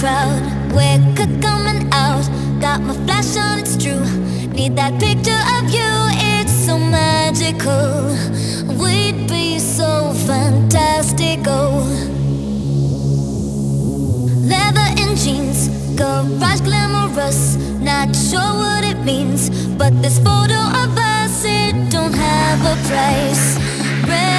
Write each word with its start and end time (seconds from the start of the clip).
crowd. 0.00 0.40
We're 0.72 0.98
coming 1.42 1.92
out. 1.92 2.24
Got 2.58 2.80
my 2.80 2.94
flash 3.04 3.36
on, 3.36 3.58
it's 3.58 3.76
true. 3.76 4.04
Need 4.48 4.74
that 4.76 4.98
picture 4.98 5.42
of 5.56 5.64
you, 5.76 5.92
it's 6.32 6.52
so 6.66 6.78
magical. 6.78 8.08
We'd 8.80 9.28
be 9.28 9.58
so 9.58 10.14
fantastical. 10.26 11.84
Leather 14.52 14.88
and 15.02 15.16
jeans, 15.18 15.68
garage 15.96 16.62
glamorous. 16.62 17.56
Not 17.80 18.16
sure 18.16 18.52
what 18.62 18.84
it 18.84 19.04
means, 19.04 19.50
but 19.76 19.92
this 20.00 20.18
photo 20.18 20.60
of 20.82 20.96
us, 20.96 21.44
it 21.44 21.74
don't 21.90 22.14
have 22.14 22.60
a 22.72 22.76
price. 22.88 23.58
Ready 24.08 24.29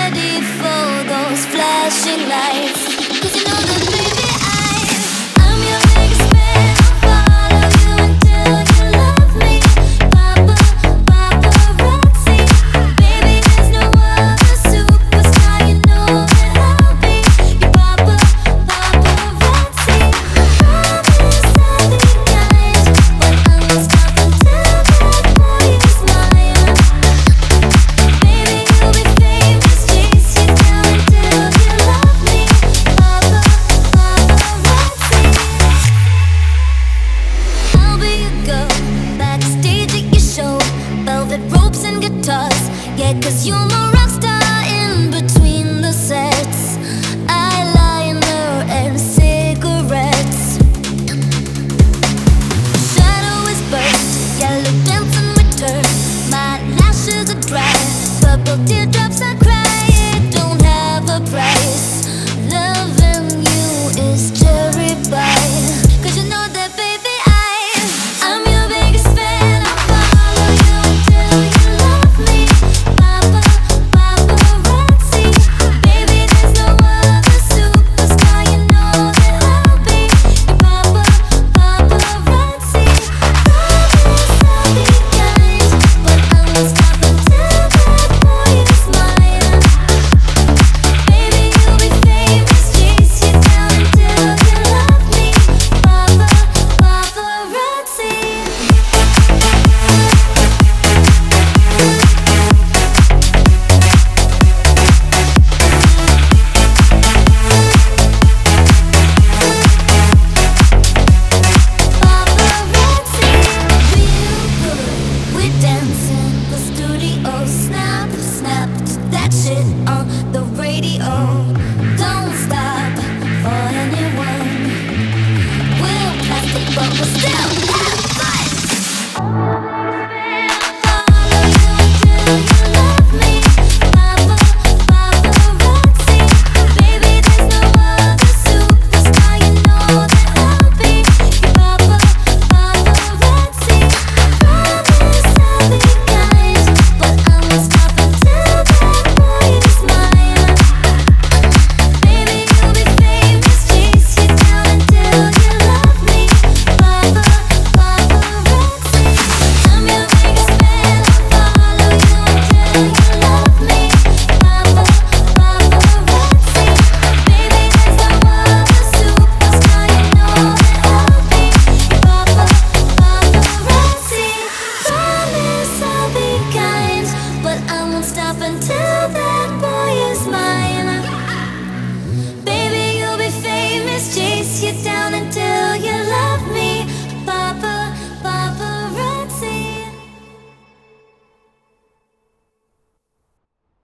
get 43.01 43.21
Cause 43.23 43.47
you're 43.47 43.57
my 43.57 44.00